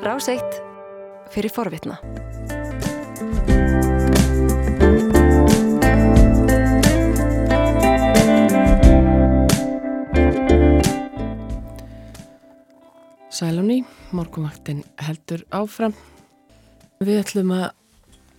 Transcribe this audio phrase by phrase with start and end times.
[0.00, 0.54] Ráseitt
[1.28, 1.98] fyrir forvitna.
[13.28, 15.92] Sælunni, morgunvaktin heldur áfram.
[17.04, 17.68] Við ætlum að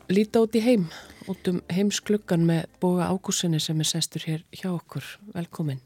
[0.09, 0.87] líta út í heim,
[1.29, 5.05] út um heimskluggan með Boga Ágúsinni sem er sestur hér hjá okkur.
[5.37, 5.77] Velkomin.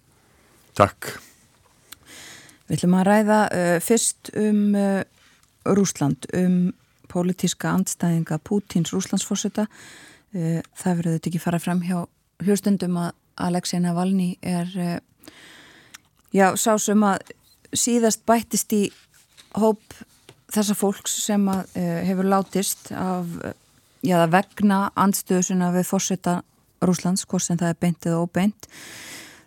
[0.72, 1.18] Takk.
[2.70, 5.04] Við ætlum að ræða uh, fyrst um uh,
[5.66, 6.74] Rúsland, um
[7.12, 9.68] pólitíska andstæðinga Pútins Rúslandsforsetta.
[10.36, 12.04] Uh, það verður þetta ekki fara fram hjá
[12.44, 13.14] hljóstundum að
[13.46, 14.70] Alexei Navalny er,
[16.32, 17.34] já, sá sem að
[17.76, 18.86] síðast bættist í
[19.60, 19.82] hóp
[20.52, 21.74] þessa fólks sem að,
[22.08, 23.28] hefur látist af,
[24.04, 26.38] já, vegna andstöðusuna við fórsetta
[26.84, 28.70] Rúslands, hvort sem það er beint eða óbeint.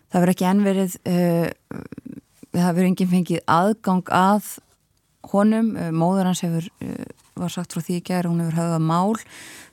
[0.09, 0.97] Það verður ekki ennverið
[2.53, 4.49] það verður enginn fengið aðgang að
[5.33, 6.69] honum, móður hans hefur
[7.39, 9.17] var sagt frá því í gerð, hún hefur höfðað mál,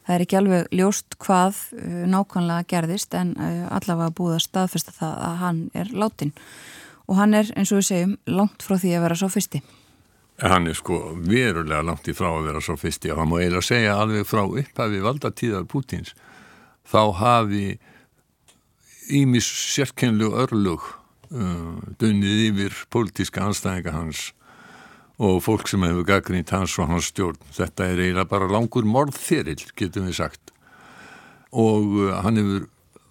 [0.07, 1.61] það er ekki alveg ljóst hvað
[2.13, 3.33] nákvæmlega gerðist en
[3.75, 6.35] allavega búið að staðfesta það að hann er látin
[7.07, 9.63] og hann er eins og við segjum langt frá því að vera svo fyrsti.
[10.43, 13.69] Hann er sko verulega langt í frá að vera svo fyrsti og hann má eiginlega
[13.71, 16.13] segja alveg frá upphafi valdatíðar Pútins
[16.87, 17.67] þá hafi
[19.17, 20.83] ímis sérkennlu örlug
[21.31, 24.33] uh, dunnið yfir pólitíska anstæðinga hans
[25.17, 27.41] og fólk sem hefur gaggrínt hans og hans stjórn.
[27.57, 30.53] Þetta er eiginlega bara langur morðþerill, getum við sagt.
[31.57, 32.67] Og uh, hann hefur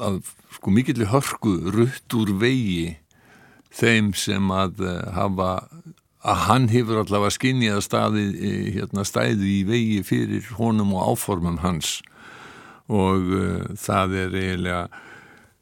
[0.05, 0.21] að,
[0.57, 2.97] sko mikillir hörku rutt úr vegi
[3.75, 5.49] þeim sem að uh, hafa
[6.25, 8.25] að hann hefur allavega skinnið að staði
[8.73, 11.99] hérna, stæði í vegi fyrir honum og áformum hans
[12.89, 14.79] og uh, það er eiginlega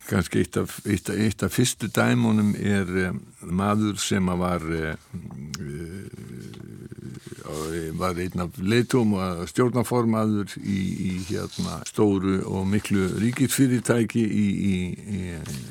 [0.07, 4.95] kannski eitt af, eitt, eitt af fyrstu dæmunum er um, maður sem var uh,
[7.99, 14.75] var einn af leitum og stjórnaformaður í, í hérna, stóru og miklu ríkisfyrirtæki í, í,
[15.17, 15.21] í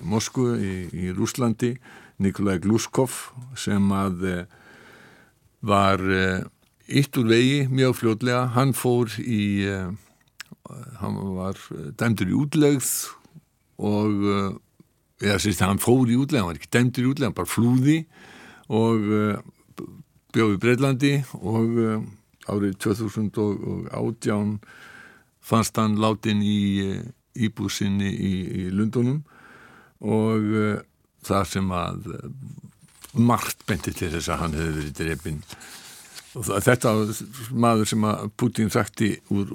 [0.06, 1.74] Moskvu í Rúslandi
[2.22, 4.44] Nikolai Gluskov sem að uh,
[5.62, 6.44] var uh,
[6.88, 8.46] eitt úr vegi mjög fljótlega.
[8.56, 9.66] Hann fór í
[11.00, 11.58] hann var
[11.98, 12.88] dæmdur í útlegð
[13.82, 14.60] og
[15.22, 17.98] eða sérst hann fór í útlega, hann var ekki dæmdur í útlega, bara flúði
[18.72, 19.36] og uh,
[20.34, 21.98] bjóði Breitlandi og uh,
[22.50, 24.56] árið 2018
[25.42, 27.04] fannst hann látin í uh,
[27.38, 28.32] íbúsinni í,
[28.62, 29.22] í Lundunum
[30.02, 30.48] og
[31.22, 32.08] það sem að
[33.14, 35.38] margt benti til þess að hann hefði verið drefin
[36.32, 36.92] og það, þetta
[37.62, 39.54] maður sem að Putin sagti úr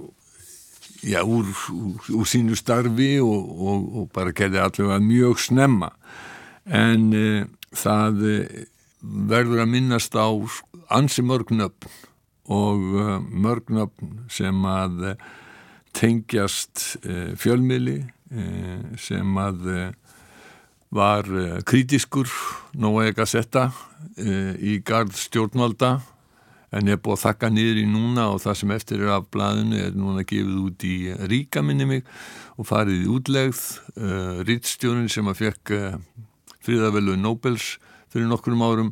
[1.08, 5.92] já, úr, úr, úr sínu starfi og, og, og bara gerði allavega mjög snemma.
[6.68, 7.46] En uh,
[7.76, 8.66] það uh,
[9.02, 10.28] verður að minnast á
[10.94, 11.88] ansi mörgnöfn
[12.52, 15.16] og uh, mörgnöfn sem að
[15.98, 17.00] tengjast
[17.42, 18.04] fjölmili
[19.02, 19.64] sem að
[20.94, 21.26] var
[21.66, 22.30] kritiskur
[22.78, 23.64] nógu ekki að setja
[24.62, 25.96] í gard stjórnvalda
[26.76, 29.82] en er búið að þakka niður í núna og það sem eftir er af blæðinu
[29.86, 30.96] er núna gefið út í
[31.32, 32.08] ríka minni mig
[32.58, 33.62] og farið í útlegð.
[33.96, 36.00] Uh, rittstjónin sem að fekk uh,
[36.66, 37.76] fríðavelu Nobels
[38.12, 38.92] fyrir nokkurum árum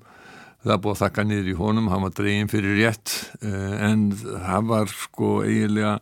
[0.66, 4.72] það búið að þakka niður í honum, hann var dregin fyrir rétt uh, en það
[4.72, 5.98] var sko eiginlega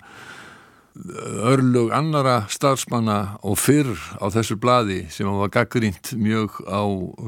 [1.43, 3.91] örlug annara starfsmanna og fyrr
[4.23, 6.83] á þessu bladi sem var gaggrínt mjög á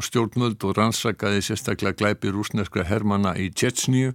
[0.05, 4.13] stjórnmöld og rannsakaði sérstaklega glæpi rúsneskra hermana í Tjetjeníu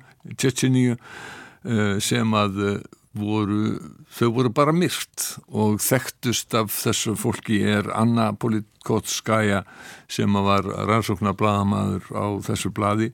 [0.96, 2.78] eh, sem að eh,
[3.20, 3.76] voru,
[4.16, 9.64] þau voru bara myrt og þekktust af þessu fólki er Anna Politkotskaja
[10.08, 13.10] sem var rannsóknar bladamadur á þessu bladi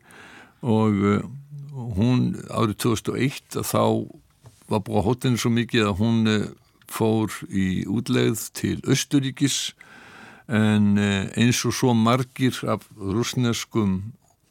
[0.63, 1.27] og eh,
[1.99, 3.83] hún árið 2001 þá
[4.71, 6.47] var búið að hóttinni svo mikið að hún eh,
[6.91, 9.75] fór í útlegð til Östuríkis
[10.47, 13.99] en eh, eins og svo margir af rúsneskum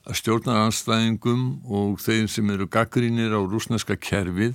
[0.05, 4.53] stjórnaranstæðingum og þeir sem eru gaggrínir á rúsneska kerfið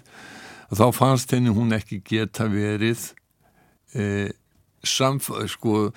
[0.70, 3.08] þá fannst henni hún ekki geta verið
[3.94, 4.30] e,
[4.86, 5.90] samf, sko,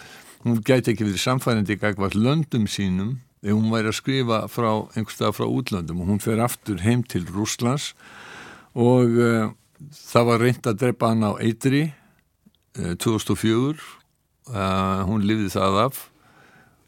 [0.44, 5.36] hún gæti ekki verið samfærandi gagvað löndum sínum ef hún væri að skrifa frá einhverstað
[5.38, 6.01] frá útlöndum.
[6.04, 7.92] Og hún fer aftur heim til Rúslands
[8.73, 9.51] og uh,
[9.91, 11.83] það var reynd að drepa hann á eitri
[12.79, 13.77] uh, 2004
[14.51, 16.01] uh, hún lifði það af.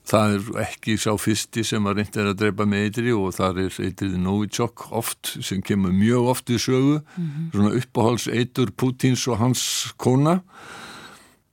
[0.05, 3.63] Það er ekki sá fyrsti sem að reynd er að drepa með eitri og það
[3.63, 6.99] er eitrið Novichok oft sem kemur mjög oft í sögu.
[7.01, 7.51] Mm -hmm.
[7.53, 10.41] svona uppáhalds eitur Putins og hans kona.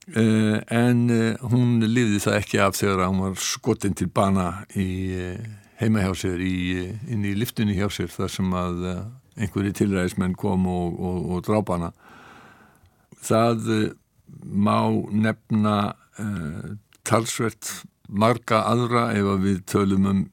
[0.03, 5.37] Uh, en uh, hún lifði það ekki af þegar hann var skotin til bana í
[5.79, 8.83] heima hjá sér í, inn í liftunni hjá sér þar sem að
[9.37, 11.91] einhverju tilræðismenn kom og, og, og drápana
[13.23, 13.93] það
[14.43, 16.75] má nefna uh,
[17.07, 17.69] talsvert
[18.09, 20.23] marga aðra ef við tölum um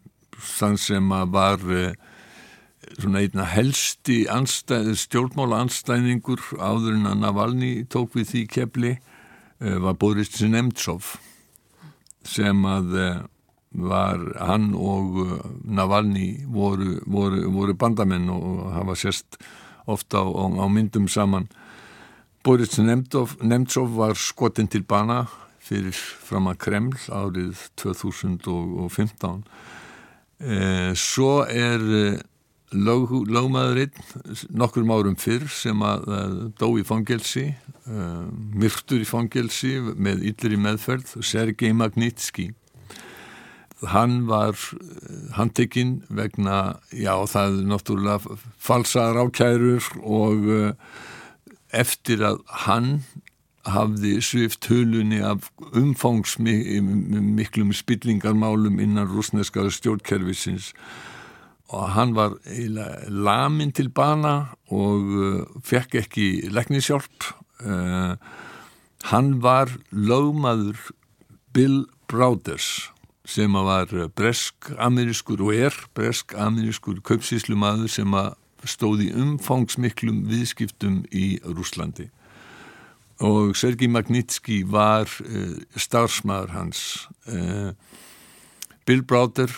[0.40, 1.92] þann sem að var uh,
[2.96, 9.76] svona einna helsti anstæð, stjórnmála anstæðingur áður en að Navalny tók við því kefli uh,
[9.84, 11.16] var Boris Nemtsov
[12.26, 12.96] sem að
[13.70, 15.20] var hann og
[15.64, 19.38] Navalny voru, voru, voru bandamenn og hafa sérst
[19.86, 21.48] ofta á, á myndum saman.
[22.42, 25.26] Boris Nemtsov var skotin til bana
[25.60, 29.42] fyrir fram að Kreml árið 2015
[30.40, 32.20] eh, svo er eh,
[32.72, 38.24] lög, lögmaðurinn nokkur árum fyrr sem að, að dó í fangelsi eh,
[38.56, 42.50] myrktur í fangelsi með yllir í meðferð Sergei Magnitsky
[43.88, 50.72] hann var eh, handtekinn vegna, já það er náttúrulega falsaðar ákærur og uh,
[51.72, 52.90] eftir að hann
[53.68, 60.72] hafði svift hulunni af umfangsmiklum spillingarmálum innan rúsneska stjórnkerfisins.
[61.70, 62.34] Og hann var
[63.06, 67.30] lamin til bana og uh, fekk ekki leknisjálp
[67.64, 68.16] uh,
[69.08, 70.90] hann var lögmaður
[71.54, 72.90] Bill Browders
[73.30, 78.16] sem var bresk-amerískur og er bresk-amerískur kaupsíslumadur sem
[78.66, 82.10] stóði umfangsmiklum viðskiptum í Rúslandi
[83.20, 87.08] og Sergi Magnitsky var uh, starfsmaður hans.
[87.28, 87.76] Uh,
[88.88, 89.52] Bill Browder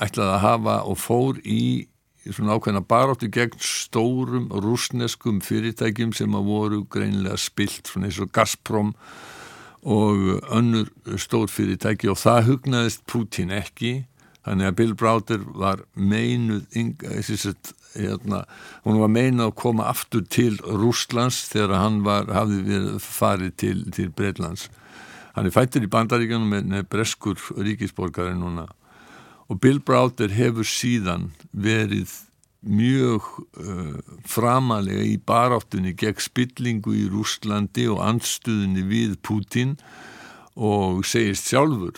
[0.00, 1.88] ætlaði að hafa og fór í
[2.30, 8.30] svona ákveðna baráttu gegn stórum rúsneskum fyrirtækjum sem að voru greinilega spilt svona eins og
[8.36, 9.39] Gazprom og
[9.84, 10.90] önnur
[11.20, 14.04] stór fyrirtæki og það hugnaðist Putin ekki.
[14.44, 16.64] Þannig að Bill Browder var meinuð
[17.90, 18.44] hérna,
[18.86, 23.78] hún var meinuð að koma aftur til Rúslands þegar hann var, hafði verið farið til,
[23.92, 24.68] til Breitlands
[25.34, 28.66] hann er fættur í bandaríkanum með breskur ríkisborgari núna.
[29.50, 32.12] Og Bill Browder hefur síðan verið
[32.60, 33.24] mjög
[33.60, 33.96] uh,
[34.28, 39.76] framalega í baráttunni gegn spillingu í Rúslandi og andstuðinni við Putin
[40.60, 41.96] og segist sjálfur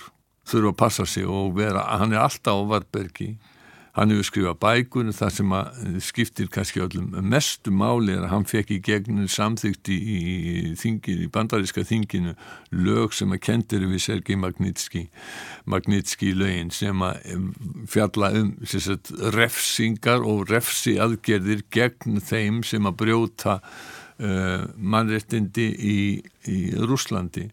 [0.49, 3.33] þurfa að passa sig og vera, hann er alltaf á Varbergi
[3.93, 8.47] Hann hefur skrifað bækur þar sem að skiptir kannski öllum mestu máli er að hann
[8.49, 10.21] fekk í gegnum samþygt í, í,
[10.73, 12.33] í, í bandaríska þinginu
[12.73, 15.05] lög sem að kendir við Sergei Magnitsky
[15.69, 17.21] Magnitsky lögin sem að
[17.93, 25.99] fjalla um sagt, refsingar og refsi aðgerðir gegn þeim sem að brjóta uh, mannrettindi í
[26.81, 27.51] Rúslandi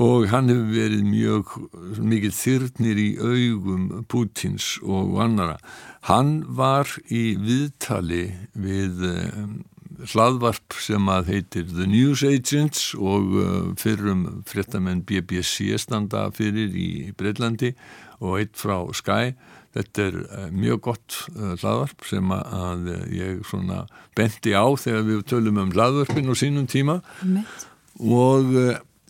[0.00, 1.50] og hann hefur verið mjög
[2.00, 5.58] mikið þyrnir í augum Pútins og annara.
[6.08, 8.24] Hann var í viðtali
[8.56, 9.58] við um,
[10.12, 13.48] hlaðvarp sem að heitir The News Agents og uh,
[13.78, 17.74] fyrrum frettamenn BBC standa fyrir í Breitlandi
[18.22, 19.34] og eitt frá Sky.
[19.76, 23.84] Þetta er uh, mjög gott hlaðvarp sem að ég svona
[24.16, 27.68] benti á þegar við tölum um hlaðvarpin og sínum tíma Mitt.
[28.00, 28.56] og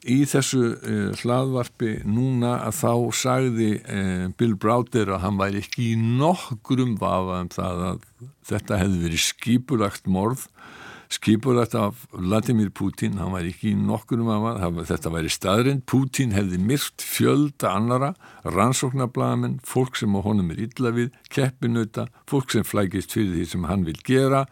[0.08, 5.93] í þessu uh, hlaðvarpi núna að þá sagði uh, Bill Browder að hann væri ekki
[5.93, 8.06] í nokkrum vafa um það að
[8.50, 10.49] þetta hefði verið skipulagt morð
[11.12, 13.19] skipulagt af Vladimir Putin.
[13.20, 14.70] Hann væri ekki í nokkrum vafa.
[14.88, 18.12] Þetta væri staðrind, Putin hefði myrkt fjölda annara,
[18.48, 23.69] rannsóknarblamin fólk sem á honum er illa við keppinauta, fólk sem flækist fyrir því sem
[23.69, 24.46] hann vil gera.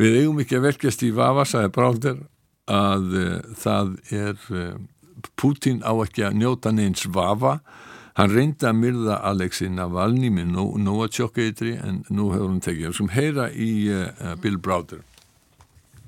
[0.00, 2.20] Við eigum ekki að velkjast í vafa sagði Browder
[2.70, 4.74] að uh, það er uh,
[5.36, 7.58] Putin á ekki að njóta neins vafa
[8.18, 9.18] hann reyndi að myrða
[9.74, 15.04] Navalny með Novichok-eitri en nú hefur hann tekið sem heyra í uh, Bill Browder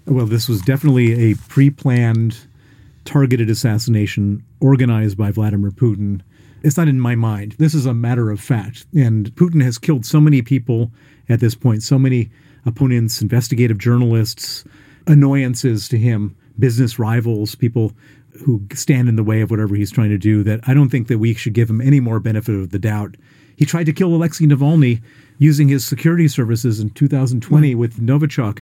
[0.07, 2.37] Well, this was definitely a pre-planned
[3.04, 6.23] targeted assassination organized by Vladimir Putin.
[6.62, 7.54] It's not in my mind.
[7.59, 8.85] This is a matter of fact.
[8.97, 10.90] And Putin has killed so many people
[11.28, 12.31] at this point, so many
[12.66, 14.64] opponents, investigative journalists,
[15.06, 17.92] annoyances to him business rivals, people
[18.44, 21.09] who stand in the way of whatever he's trying to do, that I don't think
[21.09, 23.16] that we should give him any more benefit of the doubt.
[23.56, 25.02] He tried to kill Alexei Navalny
[25.38, 27.78] using his security services in 2020 mm.
[27.78, 28.59] with Novichok.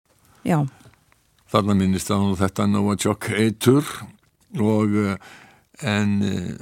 [0.44, 0.68] Já.
[1.50, 3.84] Þarna minnist hann þetta Novichok eitur
[4.58, 5.16] og eh,
[5.82, 6.54] en uh,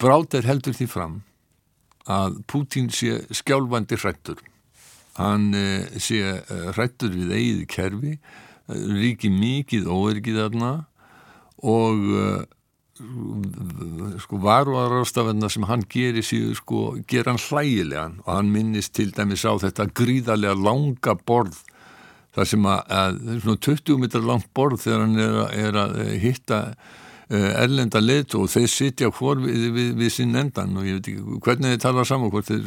[0.00, 1.22] Bráter heldur því fram
[2.10, 4.38] að Pútín sé skjálfandi hrættur.
[5.18, 8.18] Hann uh, sé uh, hrættur við eigið kerfi
[8.64, 10.72] ríki mikið óergið þarna
[11.68, 11.98] og
[14.22, 16.80] sko varuarástafanna sem hann gerir síðu sko,
[17.10, 18.20] ger hann hlægilegan.
[18.24, 21.60] Og hann minnist til dæmis á þetta gríðarlega langa borð
[22.34, 26.60] þar sem að, að svona 20 metrar langt borð þegar hann er er að hitta
[27.34, 31.38] erlenda lit og þeir sitja hvort við, við, við sín endan og ég veit ekki
[31.46, 32.66] hvernig þeir tala saman hvort þeir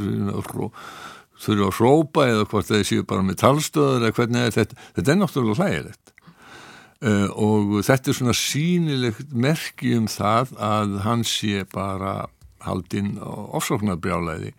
[1.41, 4.79] þurfa að hrópa eða hvort þeir séu bara með talstöður eða hvernig er þetta.
[4.97, 6.13] Þetta er náttúrulega hlægilegt.
[6.97, 12.23] Uh, og þetta er svona sínilegt merki um það að hann sé bara
[12.65, 14.55] haldinn ofsóknarbrjálæði.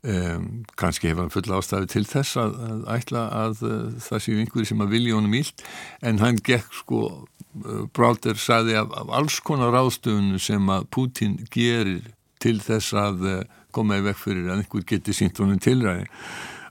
[0.00, 4.38] Um, kannski hefur hann fulla ástæði til þess að, að ætla að uh, það séu
[4.40, 5.64] einhverju sem að vilja honum ílt
[6.08, 11.36] en hann gekk sko uh, Brálder saði af, af alls konar ráðstöfunu sem að Putin
[11.52, 13.28] gerir til þess að
[13.74, 16.06] koma í vekk fyrir að einhver geti sínt honum tilræði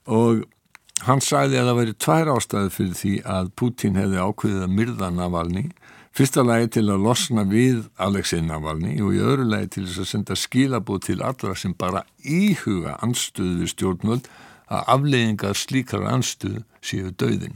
[0.09, 0.45] og
[1.07, 5.09] Hann sagði að það væri tvær ástæði fyrir því að Putin hefði ákveðið að myrða
[5.15, 5.61] Navalny.
[6.17, 10.09] Fyrsta lagi til að losna við Alexei Navalny og í öðru lagi til þess að
[10.09, 14.27] senda skilabóð til allra sem bara íhuga anstöðu stjórnvöld
[14.67, 17.55] að afleggingar slíkar anstöðu séu döðin.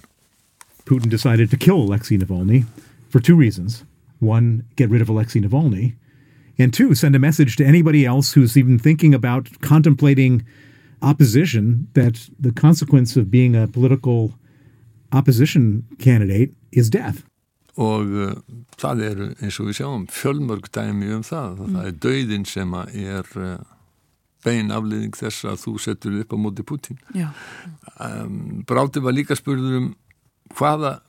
[0.88, 2.63] Putin decided to kill Alexei Navalny
[3.09, 3.83] for two reasons.
[4.21, 5.95] One, get rid of Alexei Navalny.
[6.60, 10.45] And two, send a message to anybody else who's even thinking about contemplating
[11.01, 14.33] opposition that the consequence of being a political
[15.12, 17.24] opposition candidate is death.
[17.74, 18.33] Og uh,
[18.77, 21.55] það eru eins og við sjáum fjölmörg dæmi um það.
[21.57, 21.72] Mm.
[21.74, 23.55] Það er dauðin sem er uh,
[24.45, 27.00] bein afliðing þess að þú settur upp á móti Putin.
[27.98, 29.89] Um, Bráti var líka spurður um
[30.53, 31.00] hvaða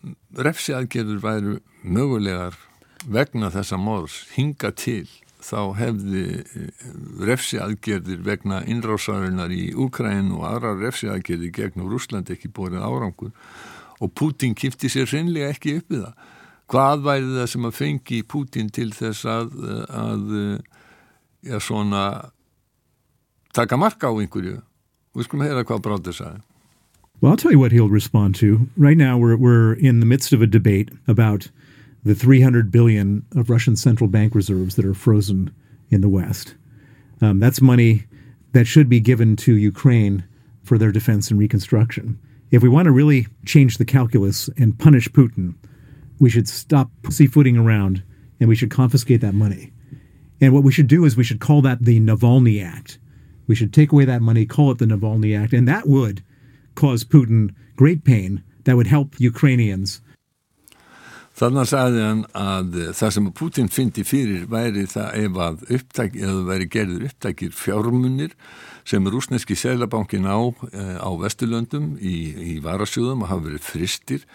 [0.41, 2.57] refsiaðgerður væru mögulegar
[3.05, 5.05] vegna þessa móðs hinga til
[5.45, 6.85] þá hefði eh,
[7.29, 13.35] refsi aðgerðir vegna innrásarinnar í Úkræn og aðra refsi aðgerðir gegn Úrúsland ekki bórið árangur
[14.03, 16.31] og Putin kipti sér reynlega ekki upp við það.
[16.73, 19.53] Hvað væri það sem að fengi Putin til þess að,
[19.93, 20.25] að
[21.45, 22.05] ja, svona
[23.55, 24.59] taka marka á einhverju?
[25.15, 26.43] Við skulum heyra hvað Bráður sagði.
[27.21, 28.69] Well, I'll tell you what he'll respond to.
[28.77, 31.49] Right now, we're, we're in the midst of a debate about
[32.05, 35.55] the 300 billion of Russian central bank reserves that are frozen
[35.91, 36.55] in the West.
[37.21, 38.05] Um, that's money
[38.53, 40.25] that should be given to Ukraine
[40.63, 42.19] for their defense and reconstruction.
[42.51, 45.55] If we want to really change the calculus and punish Putin,
[46.19, 48.03] we should stop pussyfooting around
[48.39, 49.73] and we should confiscate that money.
[50.41, 52.99] And what we should do is we should call that the Navalny Act.
[53.47, 56.23] We should take away that money, call it the Navalny Act, and that would
[56.75, 58.43] cause Putin great pain.
[58.65, 60.01] That would help Ukrainians
[61.35, 66.45] Þannig sagði hann að það sem Putin fyndi fyrir væri það ef að upptæk, eða
[66.47, 68.37] væri gerður upptækir fjármunir
[68.87, 70.39] sem rúsneski selabankin á
[70.71, 72.15] eh, á Vesturlöndum í,
[72.55, 74.29] í varasjóðum og hafa verið fristir.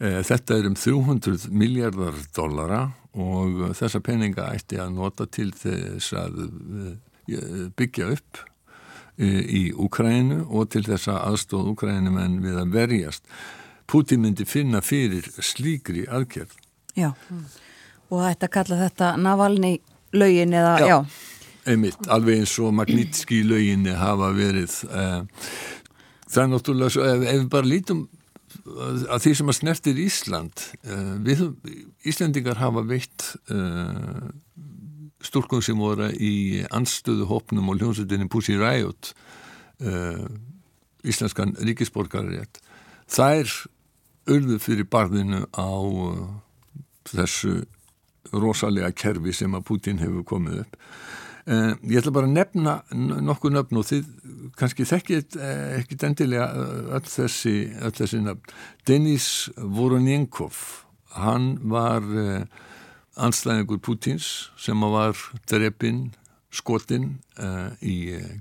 [0.00, 6.14] Eh, þetta er um 300 miljardar dollara og þessa peninga ætti að nota til þess
[6.16, 8.46] að eh, byggja upp
[9.20, 13.26] í Úkrænu og til þess að aðstóð Úkrænu menn við að verjast.
[13.90, 16.54] Putin myndi finna fyrir slíkri aðgerð.
[16.94, 17.10] Já,
[18.10, 19.74] og þetta kalla þetta Navalny
[20.14, 20.86] lögin eða, já.
[20.86, 20.98] já.
[21.70, 24.76] Einmitt, alveg eins og Magnitski löginni hafa verið.
[24.88, 25.50] Uh,
[26.30, 28.06] það er náttúrulega svo, ef, við bara lítum
[29.10, 31.44] að því sem að snertir Ísland, uh, við,
[32.06, 33.26] Íslandingar hafa veitt
[35.20, 39.10] stúrkung sem voru í anstöðu hópnum og hljómsveitinni Pussy Riot,
[41.04, 42.62] íslenskan ríkisborgarrétt.
[43.10, 43.52] Þær
[44.30, 46.24] urðu fyrir barðinu á uh,
[47.10, 47.60] þessu
[48.32, 50.76] rosalega kerfi sem að Putin hefur komið upp.
[51.50, 52.74] Uh, ég ætla bara að nefna
[53.26, 54.08] nokkuð nöfn og þið
[54.60, 58.54] kannski þekkið uh, ekkit endilega uh, öll þessi, öll þessi nöfn.
[58.86, 60.60] Denis Voronjenkov,
[61.16, 62.04] hann var
[63.20, 65.16] anslæðingur Putins sem var
[65.50, 66.10] drefin
[66.54, 67.16] skotinn
[67.82, 67.96] í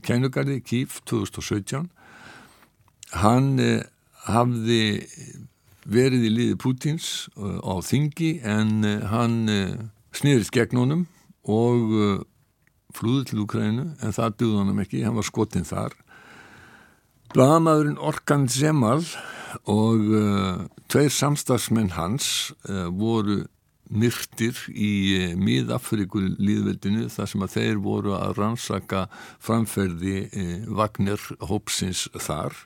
[0.05, 1.89] Kænugarði, Kíf 2017.
[3.21, 3.49] Hann
[4.29, 4.83] hafði
[5.85, 11.07] verið í liði Pútins uh, á þingi en uh, hann uh, snýðist gegn honum
[11.49, 12.25] og
[12.93, 15.95] flúði til Ukrænu en það duði honum ekki, hann var skotinn þar.
[17.33, 19.03] Blagamæðurinn Orkan Zemal
[19.69, 23.43] og uh, tveir samstagsmenn hans uh, voru
[23.89, 29.05] myrtir í uh, miðafrikur líðveldinu þar sem að þeir voru að rannsaka
[29.45, 32.57] framferði Vagner Hópsins þar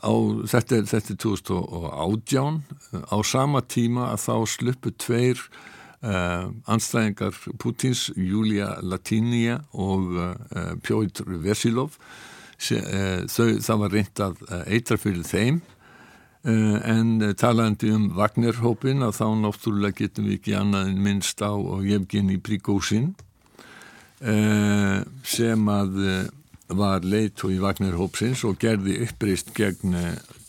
[0.00, 0.12] á,
[0.48, 2.60] þetta er, þetta er 2018
[3.12, 5.42] á sama tíma að þá sluppu tveir
[6.04, 11.98] uh, anstæðingar Putins, Julia Latinia og uh, Pjóður Vesilov
[12.60, 15.62] Se, uh, þau, það var reynd að eitra fyrir þeim.
[16.44, 21.52] En talandi um Wagner-hópin að þá náttúrulega getum við ekki annað en minnst á
[21.84, 23.10] Jevgeni Prigósin
[24.20, 25.98] sem að
[26.76, 29.96] var leitt og í Wagner-hópsins og gerði uppreist gegn,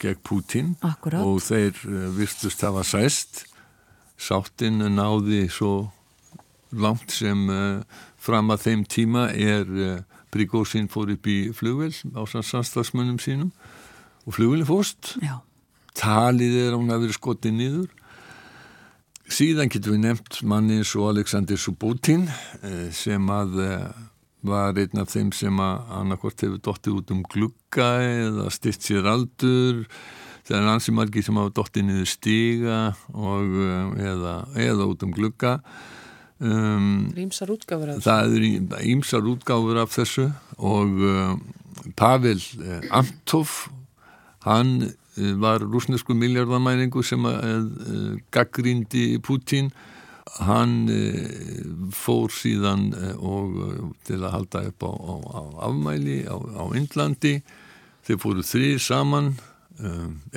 [0.01, 1.23] gegn Putin Akkurat.
[1.25, 1.77] og þeir
[2.17, 3.45] virtust hafa sæst
[4.21, 5.91] sáttinn náði svo
[6.71, 7.47] langt sem
[8.21, 13.49] fram að þeim tíma er Prigósin fór upp í flugvel á samstagsmönnum sínum.
[14.23, 15.17] Og flugvelin fórst.
[15.19, 15.41] Já.
[15.97, 17.89] talið er að hún hafi verið skotið niður.
[19.31, 22.29] Síðan getur við nefnt manni eins og Alexander Subotin
[22.95, 23.59] sem að
[24.47, 29.09] var einn af þeim sem að annarkort hefur dottið út um glugga eða stitt sér
[29.09, 29.85] aldur.
[30.47, 32.79] Það er ansi margi sem hafa dottið niður stiga
[33.13, 33.57] og,
[34.01, 35.59] eða, eða út um glugga.
[36.41, 38.47] Um, Ímsar útgáfur af Það eru
[38.89, 41.43] ímsar útgáfur af þessu og um,
[41.93, 42.41] Pavel
[42.89, 43.69] Antov
[44.47, 49.69] hann var rúsnesku miljardamæringu sem að uh, gaggrindi Putin
[50.39, 56.35] hann uh, fór síðan uh, og til að halda upp á, á, á afmæli á,
[56.37, 57.39] á Indlandi.
[58.07, 59.35] Þeir fóru þrýr saman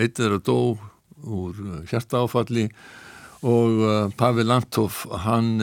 [0.00, 0.58] eitt er að dó
[1.24, 1.58] úr
[1.90, 2.68] hjartaáfalli
[3.44, 5.58] og Pavel Antov hann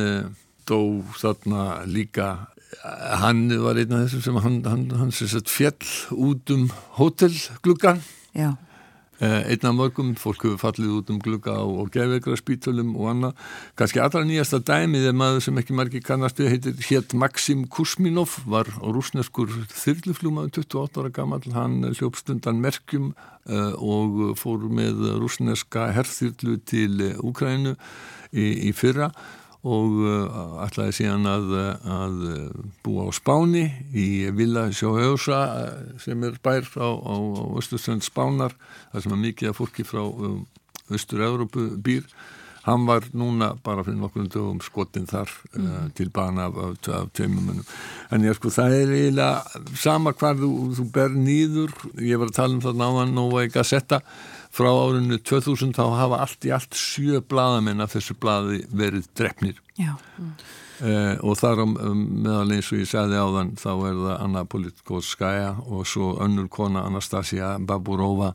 [0.69, 0.79] dó
[1.17, 2.27] þarna líka.
[3.21, 5.13] Hann var einn af þessum sem hann, hann, hann
[5.50, 6.67] fjell út um
[7.00, 8.03] hótelgluggan
[8.38, 8.53] Já
[9.21, 13.43] einn af mörgum, fólk hefur fallið út um glugga á, á geðveikra spítölum og annað.
[13.77, 18.39] Kannski allra nýjasta dæmið er maður sem ekki margi kannast við heitir hétt Maxim Kusminov
[18.49, 26.57] var rúsneskur þyrluflúmaður 28 ára gammal, hann hljópstundan merkjum uh, og fór með rúsneska herþyrlu
[26.65, 27.77] til Úkrænu
[28.33, 29.11] í, í fyrra.
[29.13, 31.51] og uh, ætlaði síðan að,
[31.86, 32.15] að
[32.82, 35.41] búa á Spáni í Villa Sjóhauðsa
[36.01, 38.56] sem er bær á, á, á Östurströnd Spánar
[38.91, 40.46] þar sem er mikið af fólki frá um,
[40.91, 42.08] Östur-Európu býr.
[42.65, 45.70] Hann var núna bara fyrir nokkur dögum skotin þar mm.
[45.70, 47.65] uh, til bana af, af, af teimumunum
[48.13, 52.38] en ég sko það er eiginlega sama hvar þú, þú ber nýður ég var að
[52.38, 54.01] tala um það náðan Nova í Gazetta
[54.51, 59.62] frá árinu 2000 þá hafa allt í allt sjö bladamenn af þessu bladi verið drefnir.
[59.80, 60.34] Mm.
[60.82, 61.75] Uh, og þar um,
[62.25, 66.47] meðal eins og ég segði á þann þá er það Anna Politkovskaja og svo önnur
[66.49, 68.32] kona Anastasia Baburova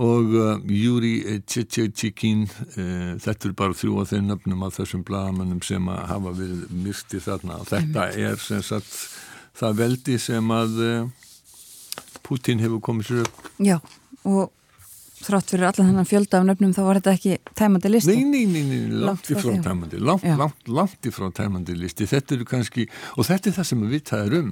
[0.00, 1.14] og uh, Júri
[1.48, 6.68] Tjetjetjikin uh, þetta er bara þrjú af þeim nöfnum af þessum bladamennum sem hafa verið
[6.84, 8.92] myrti þarna og þetta er sem sagt
[9.56, 10.78] það veldi sem að
[12.28, 13.78] Putin hefur komið sér upp Já,
[14.28, 14.52] og
[15.24, 18.16] þrátt fyrir allan þennan fjölda af nöfnum þá var þetta ekki tæmandi listi.
[18.16, 22.08] Nei, nei, nei, nei langt ifrá tæmandi langt, langt, langt ifrá tæmandi listi.
[22.10, 24.50] Þetta eru kannski, og þetta er það sem við það er um.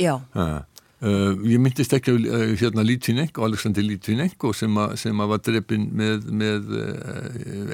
[0.00, 0.14] Já.
[0.36, 0.60] Uh,
[1.04, 5.42] uh, Ég myndist ekki á uh, hérna Litvinenko, Alexander Litvinenko sem, a, sem að var
[5.44, 6.72] drefin með, með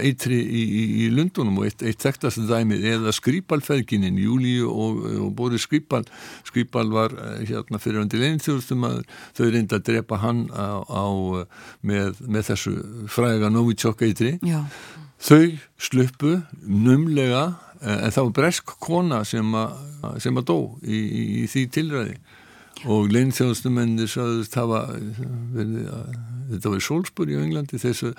[0.02, 5.32] eitri í, í, í Lundunum og eitt, eitt þekktast dæmið eða Skrýpalferginin, Júliu og, og
[5.38, 6.04] Boris Skrýpal
[6.48, 9.00] Skrýpal var hérna fyrir öndir leinþjóðstum að
[9.38, 11.06] þau reynda að drepa hann á, á
[11.86, 12.74] með, með þessu
[13.10, 14.36] fræga Novichok eitri.
[14.46, 14.64] Já.
[15.20, 17.44] þau sluppu numlega
[17.80, 19.78] en það var bresk kona sem að,
[20.20, 22.18] sem að dó í, í, í því tilræði
[22.88, 24.84] og leinþjóðstumennir saðist hafa
[25.54, 26.12] verið að
[26.50, 26.84] þetta var
[27.30, 28.12] í Englandi þessu,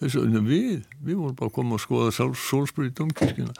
[0.00, 3.54] þessu við, við vorum bara að koma og skoða Sólsbúr í domkirkina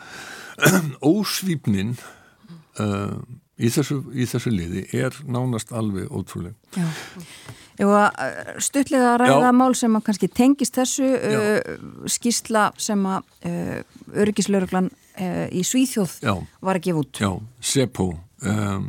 [1.12, 1.94] ósvípnin
[2.82, 3.16] uh,
[3.56, 6.88] í, þessu, í þessu liði er nánast alveg ótrúlega Já
[7.78, 8.16] Jú að
[8.64, 9.54] stuttlega að ræða Já.
[9.54, 11.76] mál sem að kannski tengist þessu uh,
[12.10, 13.76] skýrsla sem að uh,
[14.18, 16.32] öryggislauruglan uh, í Svíþjóð Já.
[16.58, 17.20] var að gefa út.
[17.22, 17.30] Já,
[17.62, 18.08] Seppo
[18.42, 18.88] um,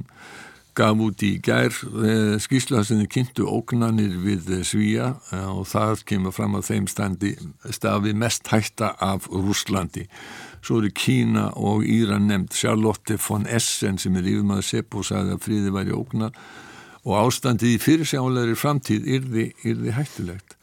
[0.79, 6.05] gaf út í gær uh, skýrsla sem kynntu ógnanir við uh, Svíja uh, og það
[6.09, 7.33] kemur fram að þeim standi
[7.75, 10.07] stafi mest hætta af Rúslandi.
[10.63, 15.43] Svo eru Kína og Íran nefnd Charlotte von Essen sem er yfirmaður Seppo sagði að
[15.45, 16.35] fríði væri ógnar
[17.05, 20.55] og ástandið í fyrirsjálegri framtíð yrði, yrði hættulegt.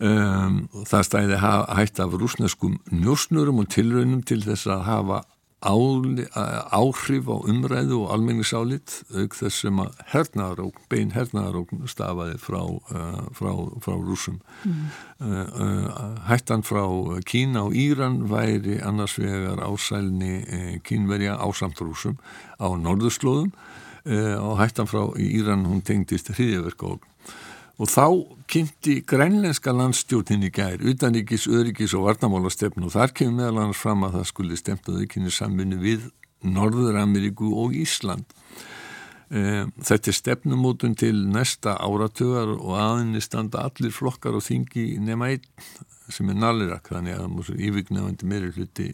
[0.00, 5.18] Um, það stæði hætt af rúsneskum njósnurum og tilraunum til þess að hafa
[5.60, 6.24] áli,
[6.72, 13.18] áhrif á umræðu og almenningsálit auk þess sem að hernaðarókn, bein hernaðarókn stafaði frá, uh,
[13.36, 13.50] frá,
[13.84, 14.38] frá rúsum.
[14.64, 14.86] Mm.
[15.20, 16.84] Uh, uh, hættan frá
[17.28, 22.16] Kína og Íran væri annars vegar ásælni kínverja ásamt rúsum
[22.56, 23.52] á norðurslóðum
[24.40, 26.96] og hættan frá Íran hún tengdist hriðiverka
[27.80, 28.06] og þá
[28.50, 34.04] kynnti grænlenska landstjórnin í gær utanríkis, öryggis og varnamálastefn og þar kemur meðal annars fram
[34.04, 36.10] að það skulle stemt að aukinni samvinni við
[36.44, 38.28] Norður Ameríku og Ísland.
[39.30, 45.30] Um, þetta er stefnumótun til næsta áratugar og aðinni standa allir flokkar og þingi nema
[45.30, 45.44] einn
[46.10, 48.86] sem er nalirak þannig að það er yfirgnefandi meiri hluti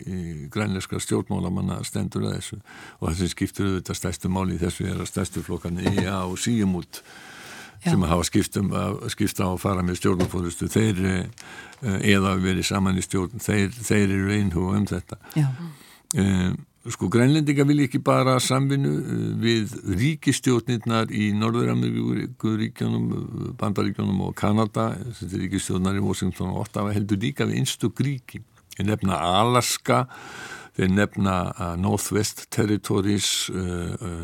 [0.53, 2.59] grænleiskra stjórnmálamanna stendur að þessu.
[3.01, 7.01] Og þessi skiptur auðvitað stærstu máli þessu er að stærstu flokkarni EA og síum út
[7.87, 8.70] sem að hafa skiptum
[9.12, 11.03] skipta á að fara með stjórnfóðustu þeir
[11.83, 15.20] eða verið saman í stjórn þeir, þeir eru einhug um þetta.
[16.16, 18.90] Um, Sko grænlendinga vil ekki bara samvinnu
[19.42, 23.09] við ríkistjórnirnar í Norður-Ameríkuríkjónum,
[23.59, 28.44] Bandaríkjónum og Kanada, þetta er ríkistjórnar í Washington og Ottawa, heldur líka við einstök ríki.
[28.77, 30.05] Þeir nefna Alaska,
[30.79, 31.37] þeir nefna
[31.83, 33.33] Northwest Territories,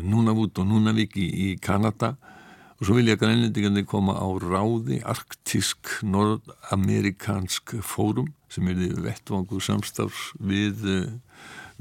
[0.07, 2.13] Nunavut og Nunavik í, í Kanada.
[2.15, 2.32] og
[2.81, 10.85] svo vilja grænlendingarnir koma á ráði arktísk nord-amerikansk fórum sem er því vettvangu samstafs við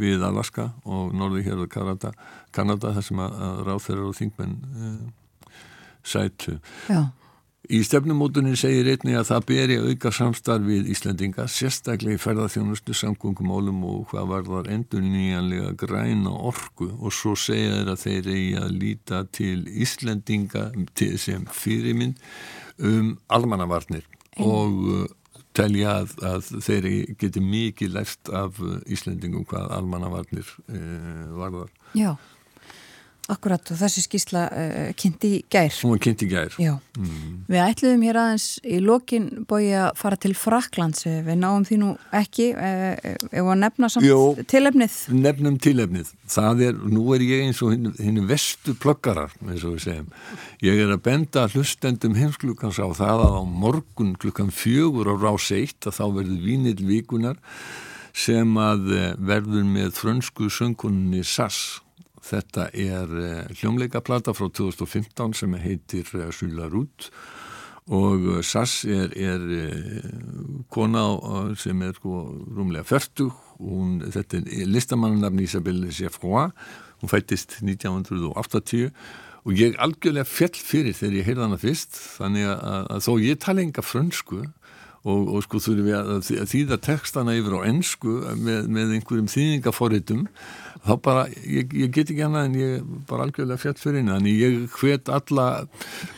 [0.01, 2.13] við Alaska og norði hér á Kanada,
[2.55, 5.59] Kanada þar sem að, að ráþeirar og þingmenn uh,
[6.03, 6.59] sætu.
[6.89, 7.03] Já.
[7.73, 13.79] Í stefnumótunin segir einni að það beri auka samstarf við Íslandinga, sérstaklega í ferðarþjónustu, samgöngumálum
[13.89, 18.53] og hvað var þar endur nýjanlega græna orgu og svo segja þeir að þeir eigi
[18.61, 19.57] að líta til
[19.87, 20.67] Íslandinga
[21.01, 22.21] til sem fyrirmynd
[22.85, 24.05] um almannavarnir
[24.45, 25.09] og uh,
[25.57, 26.91] telja að, að þeir
[27.25, 31.73] geti mikið lært af Íslendingum hvað almannavarnir uh, varðar.
[31.97, 32.19] Já.
[33.31, 35.71] Akkurat og þessi skísla uh, kynnti í gær.
[35.85, 36.57] Hún var kynnt í gær.
[36.59, 36.73] Já.
[36.99, 37.37] Mm.
[37.47, 41.07] Við ætluðum hér aðeins í lokin bói að fara til Fraklands.
[41.07, 44.19] Við náum því nú ekki ef að nefna samt Jó,
[44.51, 44.97] tilefnið.
[45.15, 46.11] Nefnum tilefnið.
[46.33, 50.11] Það er, nú er ég eins og henni vestu plöggarar, eins og við segjum.
[50.67, 55.49] Ég er að benda hlustendum heimsklukkans á það að á morgun klukkan fjögur á rás
[55.55, 57.39] eitt að þá verður vínil vikunar
[58.13, 58.91] sem að
[59.25, 61.81] verður með frönsku söngunni Sass
[62.23, 63.11] Þetta er
[63.59, 67.11] hljómleikaplata frá 2015 sem heitir Sula Rút
[67.91, 69.43] og Sass er, er
[70.71, 71.03] kona
[71.59, 72.21] sem er sko
[72.55, 73.35] rúmlega fyrtug.
[74.15, 76.53] Þetta er listamannarnafn Isabelle Geoffroy.
[77.03, 78.93] Hún fættist 1980
[79.43, 83.41] og ég algjörlega fjell fyrir þegar ég heyrða hana fyrst þannig að, að þó ég
[83.43, 84.45] tala enga frönsku
[85.03, 86.11] og, og sko þurfum við að,
[86.43, 90.27] að þýða textana yfir á ennsku með, með einhverjum þýðingaforritum
[90.83, 94.43] þá bara, ég, ég get ekki hana en ég bara algjörlega fjall fyrir henni þannig
[94.43, 95.49] ég hvet alla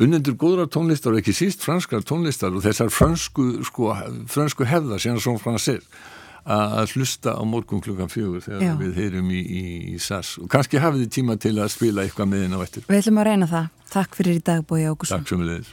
[0.03, 3.92] unnendur góðra tónlistar og ekki síst franskar tónlistar og þessar fransku sko,
[4.31, 5.81] fransku hefðar sem svona fransir
[6.44, 8.75] að hlusta á morgun klukkan fjögur þegar Já.
[8.77, 9.62] við heyrum í, í,
[9.94, 12.85] í SAS og kannski hafið þið tíma til að spila eitthvað með henn á eftir.
[12.90, 13.73] Við ætlum að reyna það.
[13.94, 15.25] Takk fyrir í dag Bói Ágússon.
[15.25, 15.73] Takk sem við leiðis.